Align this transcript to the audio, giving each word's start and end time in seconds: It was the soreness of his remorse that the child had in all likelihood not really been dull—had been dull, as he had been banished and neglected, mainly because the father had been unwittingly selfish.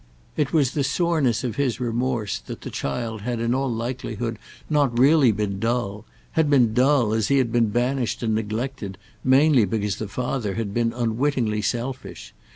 It 0.35 0.51
was 0.51 0.71
the 0.71 0.83
soreness 0.83 1.43
of 1.43 1.57
his 1.57 1.79
remorse 1.79 2.39
that 2.47 2.61
the 2.61 2.71
child 2.71 3.21
had 3.21 3.39
in 3.39 3.53
all 3.53 3.71
likelihood 3.71 4.39
not 4.67 4.97
really 4.97 5.31
been 5.31 5.59
dull—had 5.59 6.49
been 6.49 6.73
dull, 6.73 7.13
as 7.13 7.27
he 7.27 7.37
had 7.37 7.51
been 7.51 7.69
banished 7.69 8.23
and 8.23 8.33
neglected, 8.33 8.97
mainly 9.23 9.63
because 9.63 9.97
the 9.97 10.07
father 10.07 10.55
had 10.55 10.73
been 10.73 10.91
unwittingly 10.91 11.61
selfish. 11.61 12.33